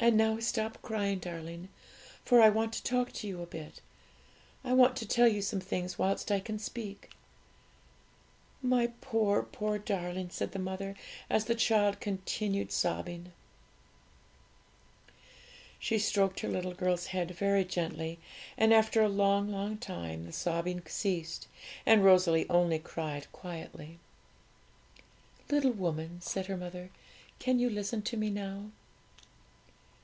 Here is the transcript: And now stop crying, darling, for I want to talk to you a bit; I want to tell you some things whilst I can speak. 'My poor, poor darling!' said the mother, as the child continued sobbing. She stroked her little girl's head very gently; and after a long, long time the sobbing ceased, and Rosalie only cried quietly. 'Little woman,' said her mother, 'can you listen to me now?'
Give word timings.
And 0.00 0.16
now 0.16 0.40
stop 0.40 0.82
crying, 0.82 1.20
darling, 1.20 1.68
for 2.24 2.42
I 2.42 2.48
want 2.48 2.72
to 2.72 2.82
talk 2.82 3.12
to 3.12 3.28
you 3.28 3.40
a 3.40 3.46
bit; 3.46 3.80
I 4.64 4.72
want 4.72 4.96
to 4.96 5.06
tell 5.06 5.28
you 5.28 5.40
some 5.40 5.60
things 5.60 5.96
whilst 5.96 6.32
I 6.32 6.40
can 6.40 6.58
speak. 6.58 7.10
'My 8.62 8.88
poor, 9.00 9.44
poor 9.44 9.78
darling!' 9.78 10.30
said 10.30 10.50
the 10.50 10.58
mother, 10.58 10.96
as 11.30 11.44
the 11.44 11.54
child 11.54 12.00
continued 12.00 12.72
sobbing. 12.72 13.30
She 15.78 16.00
stroked 16.00 16.40
her 16.40 16.48
little 16.48 16.74
girl's 16.74 17.06
head 17.06 17.30
very 17.30 17.64
gently; 17.64 18.18
and 18.58 18.74
after 18.74 19.02
a 19.04 19.08
long, 19.08 19.52
long 19.52 19.78
time 19.78 20.24
the 20.24 20.32
sobbing 20.32 20.82
ceased, 20.86 21.46
and 21.86 22.04
Rosalie 22.04 22.50
only 22.50 22.80
cried 22.80 23.30
quietly. 23.30 24.00
'Little 25.48 25.70
woman,' 25.70 26.20
said 26.20 26.46
her 26.46 26.56
mother, 26.56 26.90
'can 27.38 27.60
you 27.60 27.70
listen 27.70 28.02
to 28.02 28.16
me 28.16 28.30
now?' 28.30 28.72